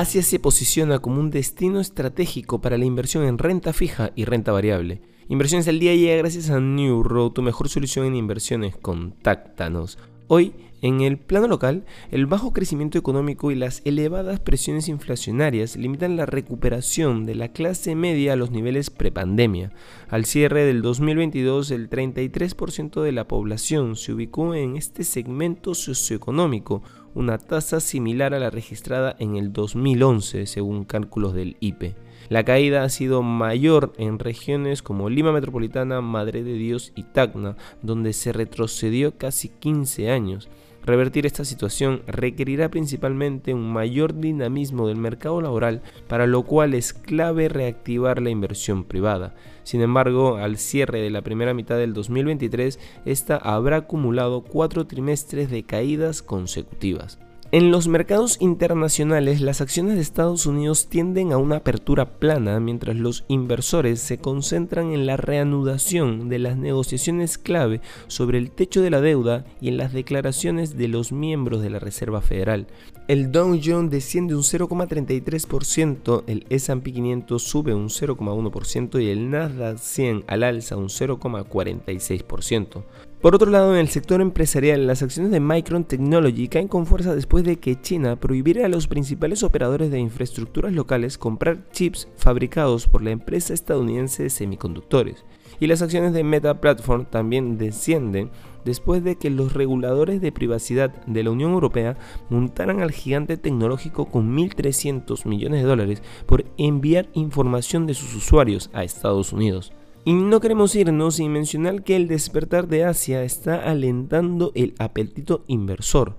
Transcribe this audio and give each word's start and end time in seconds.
Asia 0.00 0.22
se 0.22 0.38
posiciona 0.38 0.98
como 0.98 1.20
un 1.20 1.28
destino 1.28 1.78
estratégico 1.78 2.62
para 2.62 2.78
la 2.78 2.86
inversión 2.86 3.24
en 3.24 3.36
renta 3.36 3.74
fija 3.74 4.12
y 4.16 4.24
renta 4.24 4.50
variable. 4.50 5.02
Inversiones 5.28 5.68
al 5.68 5.78
día 5.78 5.94
llega 5.94 6.16
gracias 6.16 6.48
a 6.48 6.58
New 6.58 7.02
Road, 7.02 7.32
tu 7.32 7.42
mejor 7.42 7.68
solución 7.68 8.06
en 8.06 8.16
inversiones. 8.16 8.74
Contáctanos. 8.78 9.98
Hoy, 10.26 10.54
en 10.80 11.02
el 11.02 11.18
plano 11.18 11.48
local, 11.48 11.84
el 12.10 12.24
bajo 12.24 12.54
crecimiento 12.54 12.96
económico 12.96 13.50
y 13.50 13.54
las 13.54 13.82
elevadas 13.84 14.40
presiones 14.40 14.88
inflacionarias 14.88 15.76
limitan 15.76 16.16
la 16.16 16.24
recuperación 16.24 17.26
de 17.26 17.34
la 17.34 17.48
clase 17.48 17.94
media 17.94 18.32
a 18.32 18.36
los 18.36 18.50
niveles 18.50 18.88
prepandemia. 18.88 19.70
Al 20.08 20.24
cierre 20.24 20.64
del 20.64 20.80
2022, 20.80 21.72
el 21.72 21.90
33% 21.90 23.02
de 23.02 23.12
la 23.12 23.28
población 23.28 23.96
se 23.96 24.14
ubicó 24.14 24.54
en 24.54 24.78
este 24.78 25.04
segmento 25.04 25.74
socioeconómico, 25.74 26.82
una 27.14 27.38
tasa 27.38 27.80
similar 27.80 28.34
a 28.34 28.38
la 28.38 28.50
registrada 28.50 29.16
en 29.18 29.36
el 29.36 29.52
2011, 29.52 30.46
según 30.46 30.84
cálculos 30.84 31.34
del 31.34 31.56
IPE. 31.60 31.94
La 32.28 32.44
caída 32.44 32.84
ha 32.84 32.88
sido 32.88 33.22
mayor 33.22 33.92
en 33.98 34.18
regiones 34.18 34.82
como 34.82 35.10
Lima 35.10 35.32
Metropolitana, 35.32 36.00
Madre 36.00 36.44
de 36.44 36.52
Dios 36.52 36.92
y 36.94 37.02
Tacna, 37.02 37.56
donde 37.82 38.12
se 38.12 38.32
retrocedió 38.32 39.16
casi 39.18 39.48
15 39.48 40.10
años. 40.10 40.48
Revertir 40.84 41.26
esta 41.26 41.44
situación 41.44 42.02
requerirá 42.06 42.70
principalmente 42.70 43.52
un 43.52 43.72
mayor 43.72 44.18
dinamismo 44.18 44.88
del 44.88 44.96
mercado 44.96 45.40
laboral, 45.40 45.82
para 46.08 46.26
lo 46.26 46.42
cual 46.42 46.74
es 46.74 46.92
clave 46.92 47.48
reactivar 47.48 48.22
la 48.22 48.30
inversión 48.30 48.84
privada. 48.84 49.34
Sin 49.62 49.82
embargo, 49.82 50.36
al 50.36 50.56
cierre 50.56 51.00
de 51.00 51.10
la 51.10 51.22
primera 51.22 51.54
mitad 51.54 51.76
del 51.76 51.92
2023, 51.92 52.78
esta 53.04 53.36
habrá 53.36 53.76
acumulado 53.76 54.42
cuatro 54.42 54.86
trimestres 54.86 55.50
de 55.50 55.64
caídas 55.64 56.22
consecutivas. 56.22 57.18
En 57.52 57.72
los 57.72 57.88
mercados 57.88 58.36
internacionales, 58.40 59.40
las 59.40 59.60
acciones 59.60 59.96
de 59.96 60.02
Estados 60.02 60.46
Unidos 60.46 60.86
tienden 60.88 61.32
a 61.32 61.36
una 61.36 61.56
apertura 61.56 62.20
plana 62.20 62.60
mientras 62.60 62.94
los 62.94 63.24
inversores 63.26 63.98
se 63.98 64.18
concentran 64.18 64.92
en 64.92 65.04
la 65.04 65.16
reanudación 65.16 66.28
de 66.28 66.38
las 66.38 66.56
negociaciones 66.56 67.38
clave 67.38 67.80
sobre 68.06 68.38
el 68.38 68.52
techo 68.52 68.82
de 68.82 68.90
la 68.90 69.00
deuda 69.00 69.46
y 69.60 69.66
en 69.66 69.78
las 69.78 69.92
declaraciones 69.92 70.76
de 70.76 70.86
los 70.86 71.10
miembros 71.10 71.60
de 71.60 71.70
la 71.70 71.80
Reserva 71.80 72.20
Federal. 72.20 72.68
El 73.08 73.32
Dow 73.32 73.58
Jones 73.60 73.90
desciende 73.90 74.36
un 74.36 74.42
0,33%, 74.42 76.22
el 76.28 76.46
S&P 76.50 76.92
500 76.92 77.42
sube 77.42 77.74
un 77.74 77.88
0,1% 77.88 79.02
y 79.02 79.08
el 79.08 79.28
Nasdaq 79.28 79.76
100 79.76 80.22
al 80.28 80.44
alza 80.44 80.76
un 80.76 80.86
0,46%. 80.86 82.84
Por 83.20 83.34
otro 83.34 83.50
lado, 83.50 83.74
en 83.74 83.80
el 83.80 83.90
sector 83.90 84.22
empresarial, 84.22 84.86
las 84.86 85.02
acciones 85.02 85.30
de 85.30 85.40
Micron 85.40 85.84
Technology 85.84 86.48
caen 86.48 86.68
con 86.68 86.86
fuerza 86.86 87.14
después 87.14 87.44
de 87.44 87.56
que 87.58 87.78
China 87.78 88.16
prohibiera 88.16 88.64
a 88.64 88.70
los 88.70 88.86
principales 88.86 89.42
operadores 89.42 89.90
de 89.90 89.98
infraestructuras 89.98 90.72
locales 90.72 91.18
comprar 91.18 91.68
chips 91.70 92.08
fabricados 92.16 92.88
por 92.88 93.02
la 93.02 93.10
empresa 93.10 93.52
estadounidense 93.52 94.22
de 94.22 94.30
semiconductores. 94.30 95.26
Y 95.58 95.66
las 95.66 95.82
acciones 95.82 96.14
de 96.14 96.24
Meta 96.24 96.62
Platform 96.62 97.04
también 97.04 97.58
descienden 97.58 98.30
después 98.64 99.04
de 99.04 99.16
que 99.16 99.28
los 99.28 99.52
reguladores 99.52 100.22
de 100.22 100.32
privacidad 100.32 100.88
de 101.04 101.22
la 101.22 101.30
Unión 101.30 101.52
Europea 101.52 101.98
montaran 102.30 102.80
al 102.80 102.90
gigante 102.90 103.36
tecnológico 103.36 104.06
con 104.06 104.34
1.300 104.34 105.26
millones 105.26 105.60
de 105.60 105.68
dólares 105.68 106.02
por 106.24 106.46
enviar 106.56 107.10
información 107.12 107.86
de 107.86 107.92
sus 107.92 108.14
usuarios 108.14 108.70
a 108.72 108.82
Estados 108.82 109.34
Unidos. 109.34 109.74
Y 110.02 110.14
no 110.14 110.40
queremos 110.40 110.74
irnos 110.74 111.16
sin 111.16 111.32
mencionar 111.32 111.82
que 111.82 111.94
el 111.94 112.08
despertar 112.08 112.68
de 112.68 112.84
Asia 112.84 113.22
está 113.22 113.56
alentando 113.56 114.50
el 114.54 114.74
apetito 114.78 115.44
inversor. 115.46 116.16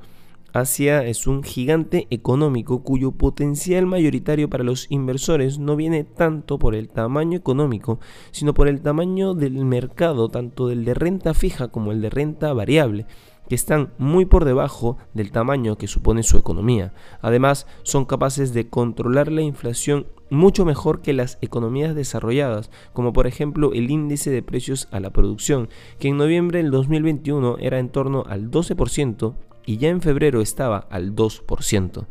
Asia 0.53 1.03
es 1.03 1.25
un 1.25 1.43
gigante 1.43 2.07
económico 2.11 2.83
cuyo 2.83 3.13
potencial 3.13 3.87
mayoritario 3.87 4.49
para 4.49 4.63
los 4.63 4.85
inversores 4.91 5.57
no 5.57 5.75
viene 5.75 6.03
tanto 6.03 6.59
por 6.59 6.75
el 6.75 6.89
tamaño 6.89 7.37
económico, 7.37 7.99
sino 8.31 8.53
por 8.53 8.67
el 8.67 8.81
tamaño 8.81 9.33
del 9.33 9.65
mercado, 9.65 10.29
tanto 10.29 10.67
del 10.67 10.85
de 10.85 10.93
renta 10.93 11.33
fija 11.33 11.69
como 11.69 11.91
el 11.91 12.01
de 12.01 12.09
renta 12.11 12.53
variable 12.53 13.07
que 13.51 13.55
están 13.55 13.91
muy 13.97 14.23
por 14.23 14.45
debajo 14.45 14.97
del 15.13 15.33
tamaño 15.33 15.77
que 15.77 15.87
supone 15.87 16.23
su 16.23 16.37
economía. 16.37 16.93
Además, 17.21 17.67
son 17.83 18.05
capaces 18.05 18.53
de 18.53 18.69
controlar 18.69 19.29
la 19.29 19.41
inflación 19.41 20.07
mucho 20.29 20.63
mejor 20.63 21.01
que 21.01 21.11
las 21.11 21.37
economías 21.41 21.93
desarrolladas, 21.93 22.71
como 22.93 23.11
por 23.11 23.27
ejemplo 23.27 23.73
el 23.73 23.91
índice 23.91 24.29
de 24.31 24.41
precios 24.41 24.87
a 24.91 25.01
la 25.01 25.09
producción, 25.09 25.67
que 25.99 26.07
en 26.07 26.15
noviembre 26.15 26.59
del 26.59 26.71
2021 26.71 27.57
era 27.59 27.79
en 27.79 27.89
torno 27.89 28.23
al 28.25 28.49
12% 28.49 29.35
y 29.65 29.75
ya 29.75 29.89
en 29.89 29.99
febrero 29.99 30.39
estaba 30.39 30.87
al 30.89 31.13
2%. 31.13 32.05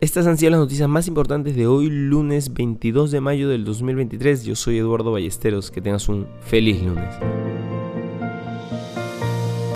Estas 0.00 0.26
han 0.26 0.38
sido 0.38 0.52
las 0.52 0.60
noticias 0.60 0.88
más 0.88 1.08
importantes 1.08 1.54
de 1.56 1.66
hoy, 1.66 1.90
lunes 1.90 2.54
22 2.54 3.10
de 3.10 3.20
mayo 3.20 3.50
del 3.50 3.66
2023. 3.66 4.44
Yo 4.44 4.56
soy 4.56 4.78
Eduardo 4.78 5.12
Ballesteros. 5.12 5.70
Que 5.70 5.82
tengas 5.82 6.08
un 6.08 6.26
feliz 6.40 6.82
lunes. 6.82 7.14